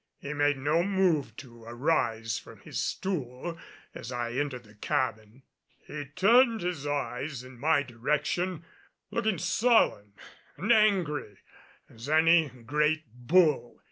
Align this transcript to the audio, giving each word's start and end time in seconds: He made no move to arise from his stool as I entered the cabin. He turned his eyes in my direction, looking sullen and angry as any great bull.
He 0.17 0.33
made 0.33 0.57
no 0.57 0.81
move 0.81 1.35
to 1.37 1.63
arise 1.65 2.39
from 2.39 2.61
his 2.61 2.81
stool 2.81 3.59
as 3.93 4.11
I 4.11 4.31
entered 4.31 4.63
the 4.63 4.73
cabin. 4.73 5.43
He 5.77 6.05
turned 6.05 6.61
his 6.61 6.87
eyes 6.87 7.43
in 7.43 7.59
my 7.59 7.83
direction, 7.83 8.65
looking 9.11 9.37
sullen 9.37 10.13
and 10.57 10.71
angry 10.73 11.37
as 11.87 12.09
any 12.09 12.49
great 12.49 13.03
bull. 13.13 13.79